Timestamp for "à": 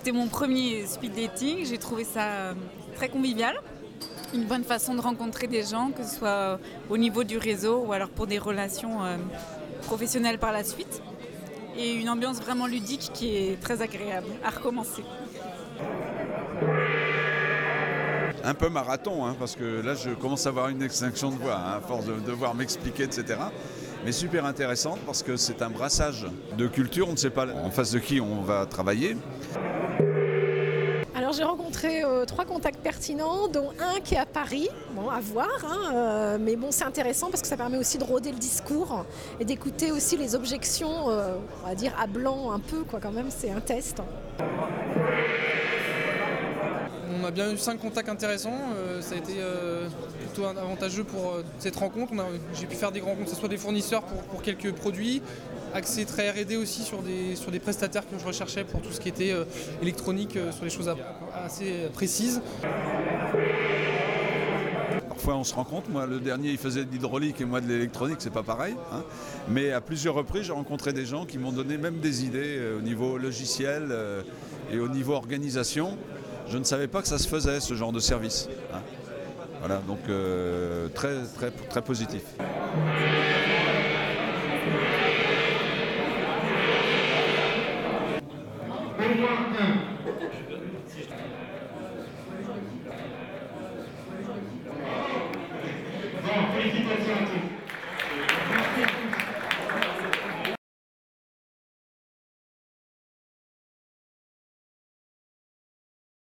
14.42-14.48, 20.46-20.48, 21.76-21.80, 34.18-34.26, 35.10-35.20, 42.00-42.06, 69.72-69.80